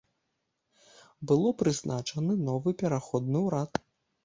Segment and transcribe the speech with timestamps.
[1.33, 3.71] Было прызначаны новы пераходны ўрад.